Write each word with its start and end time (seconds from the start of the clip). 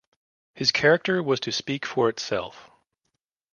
His 0.55 0.71
character 0.71 1.21
was 1.21 1.39
to 1.41 1.51
speak 1.51 1.85
for 1.85 2.09
itself. 2.09 2.71